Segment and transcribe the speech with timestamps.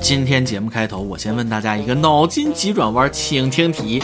[0.00, 4.02] 今天节目开头，我先问大家一个脑筋急转弯请听题，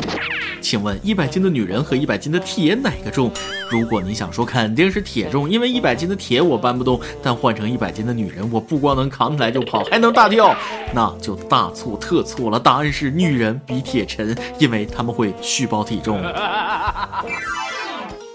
[0.60, 3.30] 请问一百斤的女人和一百斤的铁哪个重？
[3.70, 10.54] 如果你想说肯定是铁重，因为一百斤的铁我搬不动，但换成一百斤的女人，我不光能扛起来就跑，还能大跳，
[10.92, 12.60] 那就大错特错了。
[12.60, 16.20] 答案是女人比铁沉，因为他们会虚报体重。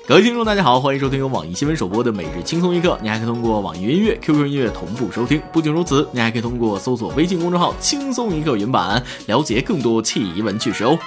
[0.09, 2.97] 各位听众，大家好，欢迎收听由网易新闻首播的每日轻松一刻。
[2.99, 5.39] 你还可以通过网易音乐、QQ 音乐同步收听。
[5.53, 10.97] 不仅如此，你还可以通过搜索微信公众号“轻松一刻”云版，了解更多奇闻趣事哦。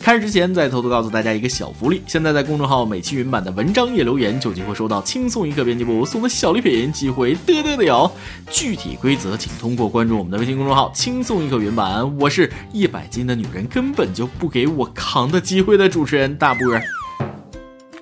[0.00, 8.10] 开始之前，再偷偷告诉大家一个小福利：现在在公众号每期云版的文章页留言，就有机会收到轻松一刻编辑部送的小礼品，机会嘚嘚的有。
[8.50, 12.08] 具体规则请通过关注我们的微信公众号“轻松一刻云版”。
[12.18, 16.64] 我是一百斤的女人根本就不给我扛的机会的主持人大波。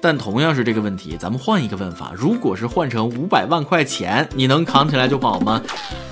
[0.07, 5.61] 但同样是这个问题，咱们换一个问法：如果是换成五百万块钱，你能扛起来就跑吗？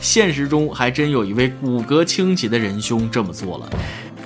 [0.01, 3.71] 现实中还真有一位骨骼清奇的仁兄这么做了。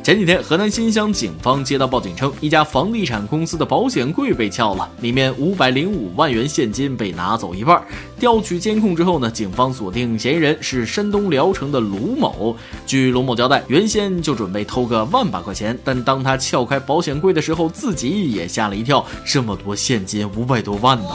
[0.08, 7.78] 前几天，河南新乡警方接到报警称，一家房地产公司的保险柜被撬了，里面五百零五万元现金被拿走一半。
[8.18, 12.56] 调取监控之后呢，警方锁定嫌疑人是山东聊城的卢某。
[12.86, 21.10] 据卢某交代，原先就准备偷个万把块钱，但当他撬开保险柜的时候，自己也吓了一跳，这么多现金，五百多万呢。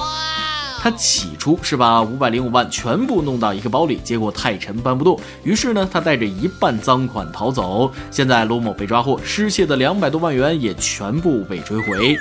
[0.84, 7.90] 他起初是把五百零五万全部弄到一个包里，结果太沉搬不动，于是呢，他带着一半赃款逃走。
[8.12, 12.18] 现在卢某被抓获，失窃的两百多万元也全部被追回。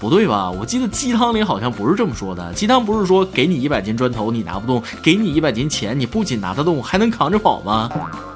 [0.00, 0.50] 不对吧？
[0.50, 2.52] 我记得鸡汤里好像不是这么说的。
[2.52, 7.88] 鸡汤不是说给你一百斤砖头你拿不动，给你一百斤钱你不仅拿得动，还能扛着跑吗？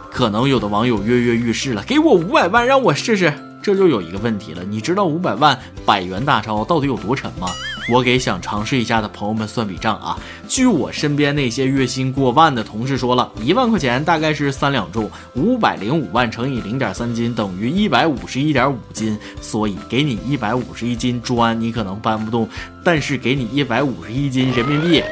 [0.08, 3.34] 可能有的网友跃跃欲试了，给我五百万让我试试。
[3.62, 7.48] 这就有一个问题了，你知道五百万百元大钞到底有多沉吗？
[7.88, 10.16] 我给想尝试一下的朋友们算笔账啊，
[10.48, 22.48] 据我身边那些月薪过万的同事说了，一万块钱大概是三两重，五百零五万乘以零点三斤等于一百五十一点五斤，所以给你一百五十一斤砖，你可能搬不动，
[22.84, 25.02] 但是给你一百五十一斤人民币，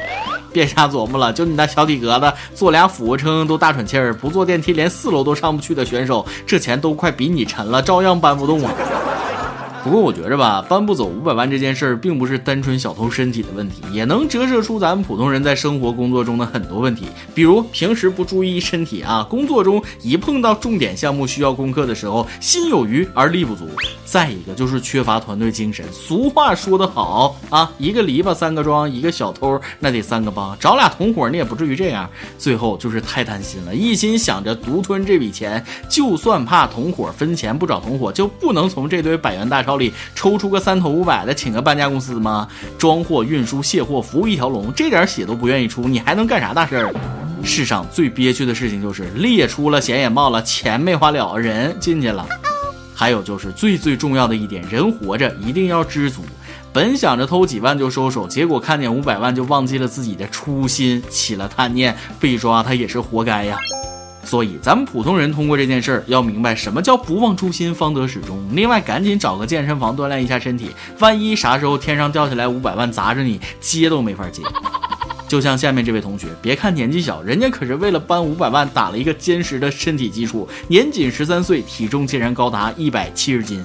[0.51, 8.73] 别瞎琢磨了，就你那小体格子，做俩俯卧撑都大喘气儿，不坐电梯连四楼都上不去的选手，这钱都快比你沉了，照样搬不动啊。
[9.83, 17.07] 不过我觉着吧，搬不走五百万这件事儿，并不是单纯小偷身体的问题，也能折射出咱们普通人在生活工作中的很多问题。
[17.33, 23.67] 比如平时不注意身体啊，工作中一碰到重点项目需要攻克的时候，心有余而力不足。
[24.05, 25.83] 再一个就是缺乏团队精神。
[25.91, 32.07] 俗话说得好啊，一个篱笆三个桩，一个小偷那得三个帮，找俩同伙你也不至于这样。
[32.37, 39.70] 最后就是太贪心了，一心想着独吞这笔钱，就算怕同伙分钱不找同伙，就不能从这堆百元大钞。
[39.77, 42.47] 里抽出个三头五百的，请个搬家公司吗？
[42.77, 46.93] 装货、运输、卸货，服务一条龙，这点血都不愿意出，你还能干啥大事儿？
[47.43, 52.25] 世上最憋屈的事情就是列出了，险也冒了，钱没花了，人进去了。
[52.93, 56.21] 还有就是最最重要的一点，人活着一定要知足。
[56.71, 63.57] 本想着偷几万就收手，结果看见五百万就忘记了自己的初心，起了贪念，被抓他也是活该呀。
[64.23, 68.39] 所以，咱们普通人通过这件事儿要明白什么叫不忘初心，方得始终。
[68.53, 74.41] 另外，赶紧找个健身房锻炼一下身体，万一啥时候天上掉下来五百万砸着你，接都没法接。
[75.27, 83.63] 就像下面这位同学，别看年纪小，人家可是为了搬五百万打了一个坚实的身体基础，年仅十三岁，体重竟然高达一百七十斤。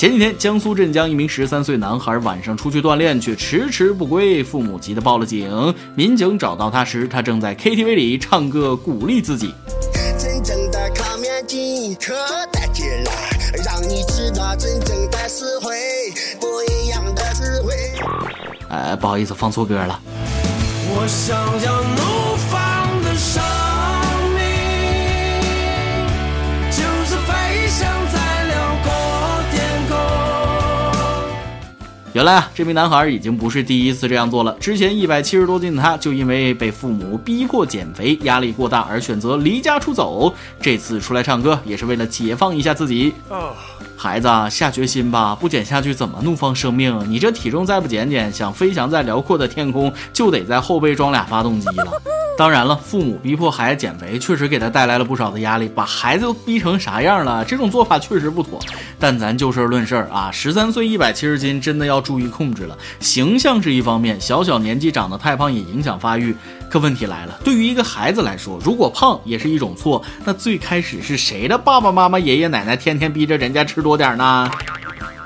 [0.00, 5.74] 前几天，江苏镇江一名十三岁男孩晚上出去锻炼，却迟迟不归，父母急得报了警。
[5.94, 9.52] 民警找到他时，他正在 KTV 里唱歌，鼓励自己。
[10.18, 12.14] 真正的烤面筋可
[12.50, 13.10] 带劲了，
[13.62, 15.76] 让你知道真正的实惠，
[16.40, 17.74] 不一样的滋味。
[18.70, 20.00] 哎，不好意思，放错歌了。
[20.94, 21.82] 我想要
[32.12, 34.52] 原来啊，这名男孩已经不是第一次这样做了。
[34.58, 40.34] 之前一百七十多斤的他，就因为被父母逼迫减肥，压力过大而选择离家出走。
[40.60, 43.12] 这次出来唱歌，也是为了解放一下自己。
[44.02, 46.98] 孩子，下决心吧，不减下去怎么怒放生命？
[47.06, 51.92] 你这体重再不减减，想飞翔在辽阔的天空，就得在后背装俩发动机了。
[52.38, 57.44] 当然了，父母逼迫孩子减肥，确实给他带来了不少的压力，把孩子都逼成啥样了？
[57.44, 58.58] 这种做法确实不妥。
[58.98, 62.78] 但咱就事论事啊，十三岁一百七十斤，真的要注意控制了。
[63.00, 66.34] 形象是一方面，小小年纪长得太胖也影响发育。
[66.70, 74.48] 可问题来了，对于一个孩子来说，如果胖也是一种错，那最开始是谁的爸爸妈妈、爷爷奶奶天天逼着人家吃多点呢？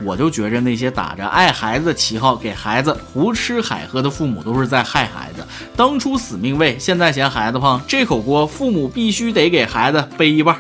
[0.03, 5.47] 我就觉着那些打着爱孩子的旗号给孩子胡吃海喝的父母都是在害孩子。
[5.77, 10.57] 当初死命喂，现在嫌孩子胖，这口锅父母必须得给孩子背一半。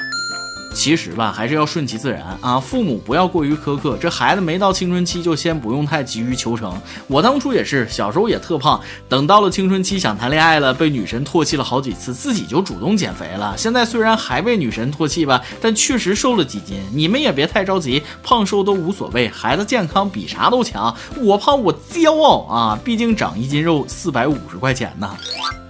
[0.74, 2.58] 其实吧，还是要顺其自然啊！
[2.58, 6.76] 父母不要过于苛刻，这孩子没到青春期就先不用太急于求成。
[7.06, 8.78] 我当初也是，小时候也特胖，
[9.08, 13.56] 等到了青春期想谈恋爱了，被女神唾弃了好几次，自己就主动减肥了。
[13.56, 16.76] 现在虽然还被女神唾弃吧，但确实瘦了几斤。
[16.92, 20.94] 你们也别太着急，胖瘦都无所谓，孩子健康比啥都强。
[21.18, 22.78] 我胖我骄傲啊！
[22.84, 25.16] 毕竟长一斤肉四百五十块钱呢，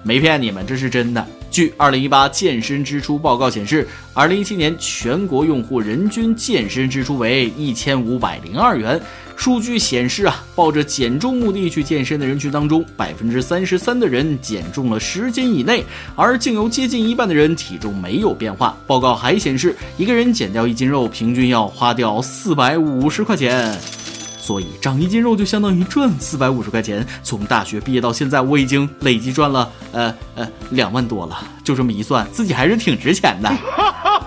[0.03, 1.25] 没骗你们，这是真的。
[1.55, 9.01] 据二零一八健身支出报告显示，二零一七年全国用户人均健身支出为一千五百零二元。
[9.37, 15.85] 数据显示啊，抱着减重目的去健身的人群当中，百分之三十三的人减重了十斤以内，
[16.17, 18.77] 而竟有接近一半的人体重没有变化。
[18.85, 24.04] 报告还显示，一个人减掉一斤肉，平均要花掉四百五十块钱。
[24.45, 27.07] 所以长一斤肉就相当于赚四百五十块钱。
[27.23, 31.39] 从大学毕业到现在，我已经累计赚了呃呃两万多了。
[31.65, 33.51] 就这么一算，自己还是挺值钱的。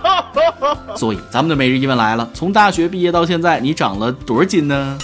[0.98, 4.98] 所以咱们的每日一问来了：从大学毕业到现在，你长了多少斤呢？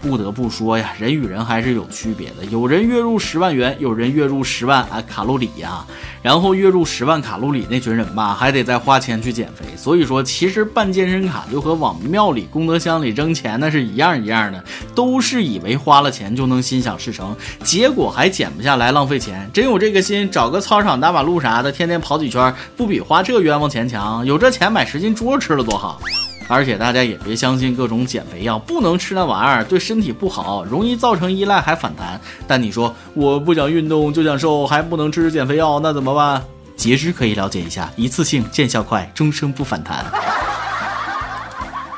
[0.00, 2.44] 不得不说呀，人与人还是有区别的。
[2.46, 5.84] 有人月入十万元，有人月入十万啊卡路里呀。
[6.22, 9.64] 然后月入十万卡路里那群人吧，还得再花钱去减肥。
[9.76, 14.64] 所以说，其实办健身卡就和往庙里、功德箱里扔钱那是一样一样的，
[14.94, 19.48] 都是以为花了钱就能心想事成，结果还减不下来，浪费钱。
[19.52, 24.24] 真有这个心，找个操场、大马路啥的，天天跑几圈，不比花这冤枉钱强？
[24.26, 26.00] 有这钱买十斤猪肉吃了多好。
[26.48, 32.20] 而且大家也别相信各种减肥药，不能吃那玩意儿，对身体不好，容易造成依赖还反弹。
[32.46, 36.42] 但你说我不想运动就想瘦，还不能吃减肥药，那怎么办？
[36.76, 40.04] 截肢可以了解一下，一次性见效快，终生不反弹。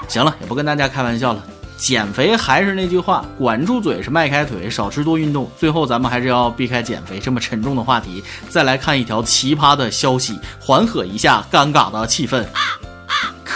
[0.07, 1.43] 行了，也不跟大家开玩笑了，
[1.77, 5.51] 减肥还是那句话，管住嘴是迈开腿，少吃多运动。
[5.59, 12.45] 最后咱们还是要避开减肥这么沉重的话题，再来看一条奇葩的消息，缓和一下尴尬的气氛。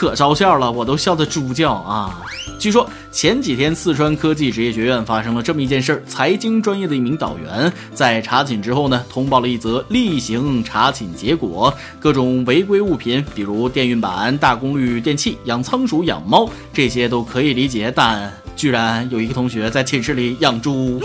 [0.03, 2.21] 可招笑了，我都笑得猪叫啊！
[2.59, 21.01] 据说前几天四川科技职业学院发生了这么一件事儿：财经专业的一名导员在查寝之后呢，通报了一则例行查寝结果，各种违规物品，比如电熨板、大功率电器、养仓鼠、养猫，这些都可以理解，但居然有一个同学在寝室里养猪。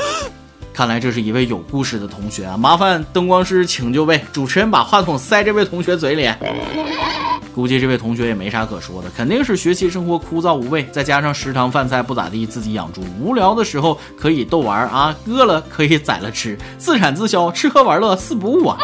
[0.73, 2.57] 看来这是一位有故事的同学啊！
[2.57, 6.27] 麻烦灯光师请就位，主持人把话筒塞这位同学嘴里。
[7.57, 18.77] 估计这位同学也没啥可说的，肯定是学习生活枯燥无味，再加上食堂饭菜不咋地，自己养猪，无聊的时候可以逗玩啊，饿了可以宰了吃，自产自销，吃喝玩乐四不误啊！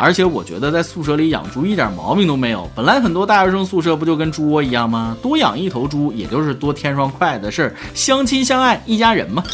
[0.00, 5.16] 而且我觉得在宿舍里养猪一点毛病都没有，本来很多大学生宿舍不就跟猪窝一样吗？
[5.22, 9.44] 多养一头猪也就是多添双筷子的事儿，相亲相爱一家人嘛。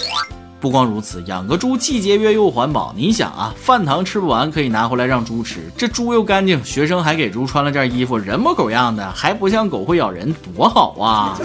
[0.61, 2.93] 不光如此，养个猪既节约又环保。
[2.97, 11.39] 你想啊，饭堂吃不完可以拿回来让猪吃，这猪又干净，学生还给猪穿了件衣服，人模狗样的，还不像狗会咬人，多好啊！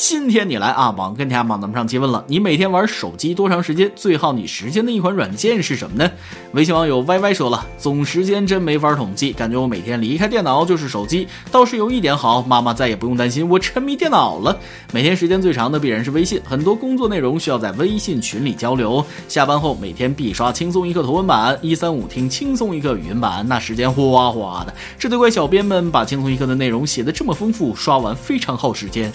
[0.00, 3.90] 今天你来啊，网跟天帮咱们上期问了，你每天玩手机多长时间？
[3.96, 6.08] 最耗你时间的一款软件是什么呢？
[6.52, 11.26] 微信网友 Y Y 说了，总时间真没法统计，感觉我每天离开电脑就是手机。
[11.50, 14.56] 倒是有一点好，妈妈再也不用担心我沉迷电脑了。
[14.92, 19.04] 每天时间最长的必然是微信，很多工作内容需要在微信群里交流。
[19.26, 24.72] 下班后每天必刷轻松一刻图文版，一三五听轻松一刻语音版，那时间哗哗的。
[24.96, 29.12] 这得怪小编们把轻松一刻的内容写得这么丰富，刷完非常耗时间。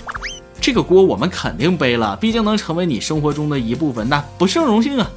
[0.63, 5.11] 这个锅我们肯定背了，毕竟能成为你生活中的一部分，那不胜荣幸啊！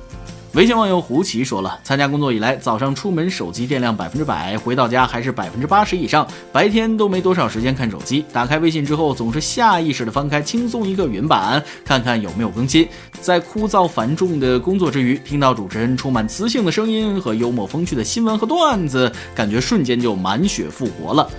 [0.54, 8.24] 微信网友胡奇说了，参加工作以来，早上出门手机电量百分之百，回到家还是百分之八十以上，白天都没多少时间看手机。
[8.32, 12.88] 打开微信之后，总是下意识的翻开轻松一个云版，看看有没有更新。
[13.20, 21.30] 在枯燥繁重的工作之余，听到主持人充满磁性的声音和幽默风趣的新闻和段子，感觉瞬间就满血复活了。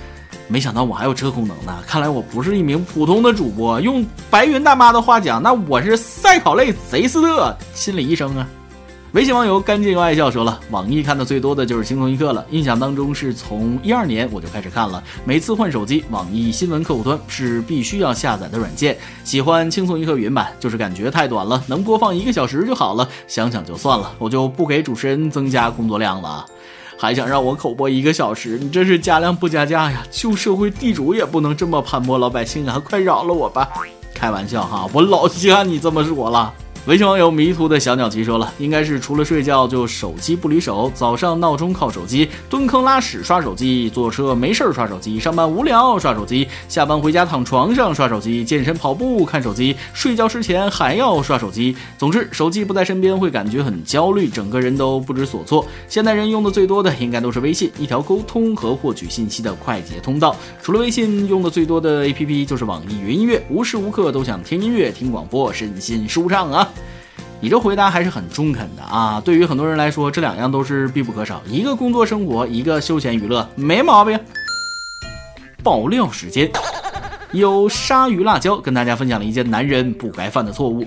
[0.47, 1.77] 没想到我还有这功能呢！
[1.85, 3.81] 看来我不是一名普通的主播。
[3.81, 8.47] 用白云大妈的话讲，那我是赛考类贼斯特心理医生啊！
[9.13, 12.45] 微信网友干净又爱笑说了，网易看的最多的就是轻松一刻了。
[12.51, 18.97] 印象当中是从一二年我就开始看了，每次换手机，网易新闻客户端是必须要下载的软件。
[19.23, 23.07] 喜欢轻松一刻云版，就是感觉太短了，能播放一个小时就好了。
[23.27, 26.45] 想想就算了，我就不给主持人增加工作量了。
[26.99, 30.03] 还想让我口播一个小时，你这是加量不加价呀！
[30.09, 32.81] 旧社会地主也不能这么盘剥老百姓啊！
[32.83, 33.69] 快饶了我吧！
[34.15, 36.51] 开玩笑哈，我老稀罕你这么说了。
[36.87, 51.75] 微信网友迷途的小鸟奇说了，应该是除了睡觉就手机不离手，早上闹钟靠手机，蹲坑拉屎刷手机，坐车没事儿刷手机，上班无聊刷手机，下班回家躺床上刷手机，健身跑步看手机，睡觉之前还要刷手机。
[51.97, 55.65] 总之，手机不在身边会感觉很焦虑，整个人都不知所措。
[55.89, 60.33] 现代人用的最多的应该都是微信，一条沟通和获取信息的快捷通道。
[60.63, 66.65] 除了微信，用的最多的 APP 就是网易云音乐，无时无刻都想听音乐、听广播，身心舒畅啊。
[67.39, 69.21] 你这回答还是很中肯的啊！
[69.23, 74.19] 对于很多人来说，这两样都是必不可少，一个工作生活，一个休闲娱乐，没毛病。
[75.63, 76.49] 爆料时间，
[77.31, 80.83] 有鲨鱼辣椒跟大家分享了一件男人不该犯的错误。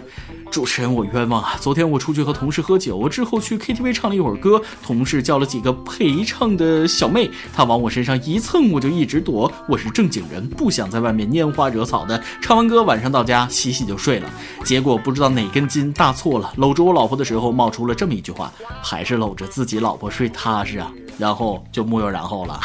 [0.50, 1.56] 主持人，我冤枉啊！
[1.60, 9.50] 昨天我出去和同事喝酒，之后去 KTV 唱了一会儿歌，同事叫了几个陪唱的小妹，她往我身上一蹭，我就一直躲。
[9.68, 12.20] 我是正经人，不想在外面拈花惹草的。
[12.42, 14.28] 唱完歌，晚上到家洗洗就睡了。
[14.64, 18.52] 结果不知道哪根筋搭错了，搂着我老婆的时候冒出了这么一句话：
[18.82, 20.90] 还是搂着自己老婆睡踏实啊。
[21.16, 22.58] 然后就木有然后了。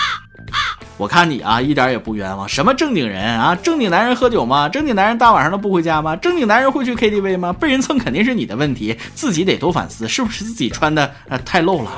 [0.98, 2.48] 我看你啊，一点也不冤枉。
[2.48, 3.54] 什么正经人啊？
[3.56, 4.70] 正经男人喝酒吗？
[4.70, 6.16] 正经男人大晚上都不回家吗？
[6.16, 7.52] 正经男人会去 KTV 吗？
[7.52, 11.92] 被人蹭肯定是你的问题，自己得多反思，是不是自己穿的呃太露了？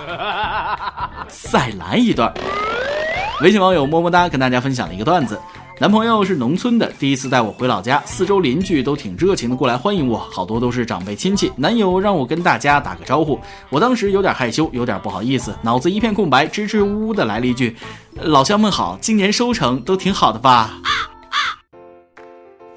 [1.29, 2.33] 再来一段。
[3.41, 5.39] 微信网友么么哒跟大家分享了一个段子。
[5.79, 11.51] 男朋友是农村的，第一次带我回老家，四周邻居都挺热情的过来欢迎我，好多都是长辈亲戚。
[11.55, 17.75] 男友让我跟大家打个招呼，我当时有点害羞，有点不好意思，脑子一片空白，支支吾吾的来了一句
[18.17, 20.81] ：“老乡们好，今年收成都挺好的吧？”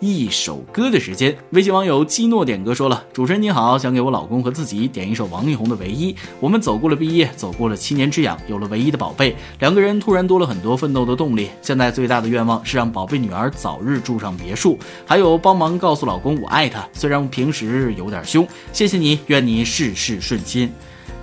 [0.01, 6.11] 一首歌的时间，微信网友基诺点歌说了：“主持人你好，想给我老公和自己点一首王力宏的《唯一》。
[6.41, 11.51] 我们走过了毕业，走过了七年之痒，有了唯一的宝贝，两个人突然多了很多奋斗的动力。
[11.61, 18.49] 现在最大的愿望是让宝贝女儿早日住上别墅，还有帮忙告诉老公我爱他，虽然平时有点凶。
[18.73, 20.73] 谢谢你，愿你事事顺心。”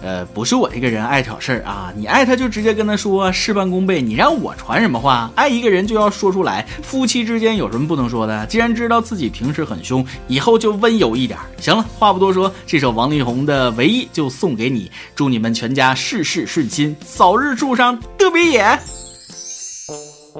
[0.01, 4.01] 呃，不是我这个人爱挑事儿啊，你爱他就直接跟他说，事半功倍。
[4.01, 5.31] 你让我传什么话？
[5.35, 6.65] 爱一个人就要说出来。
[6.83, 8.45] 夫妻之间有什么不能说的？
[8.45, 11.37] 既然知道自己平时很凶，以后就温柔一点。
[11.59, 19.06] 行了，话不多说，这首王力宏的《唯一》就送给你，祝你们全家事事顺心，早日住上德比野。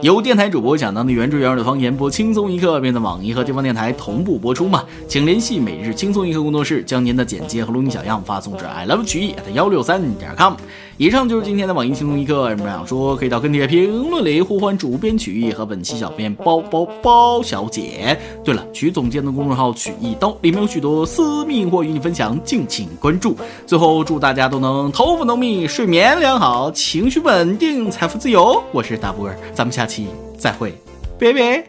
[0.04, 4.84] 由电台主播讲当地原汁原味的方言播轻松一刻，并在网易和地方电台同步播出嘛？
[5.08, 10.54] 请联系每日轻松一刻工作室，将您的简介和录音小样发送至 i love 曲艺幺六三点 com。
[11.00, 18.18] 以上就是今天的网易轻松一刻，有什么想说可以到跟帖评论里呼唤主编曲艺和本期小编包包包小姐。
[18.44, 23.38] 对了，曲总监的公众号曲一刀里面有许多私密或与你分享，敬请关注。
[23.68, 28.64] 最后祝大家都能头发浓密，睡眠良好，情绪稳定，财富自由。
[28.72, 30.74] 我是大波儿，咱们下期再会，
[31.20, 31.64] 拜拜。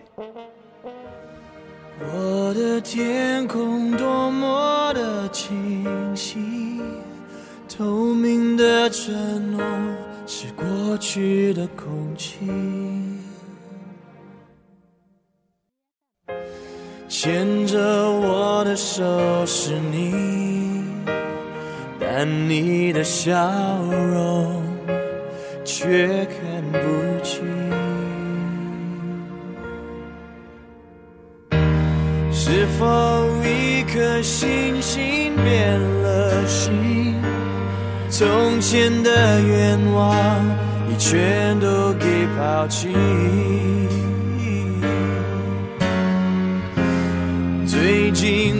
[2.00, 5.84] 我的天空多么的清
[6.16, 6.67] 晰。
[7.68, 7.84] 透
[8.14, 9.62] 明的承诺
[10.26, 12.46] 是过去的空气，
[17.08, 19.04] 牵着我的手
[19.46, 20.82] 是你，
[22.00, 23.32] 但你的笑
[24.12, 24.62] 容
[25.62, 26.78] 却看不
[27.22, 27.46] 清。
[32.32, 36.87] 是否一颗星星变了心？
[38.18, 40.44] 从前的愿望
[40.90, 42.88] 已全都给抛弃，
[47.64, 48.57] 最近